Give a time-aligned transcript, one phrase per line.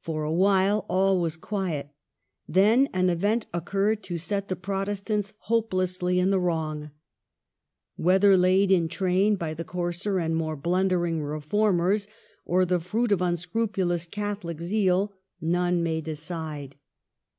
[0.00, 1.90] For a while all was quiet.
[2.48, 6.90] Then an event occurred to set the Protestants hopelessly in the wrong.
[7.96, 12.08] Whether laid in train by the coarser and more blundering Reformers,
[12.46, 16.70] or the fruit of unscrupulous Catholic zeal, none may decide.
[16.70, 16.80] THE SORBONNE.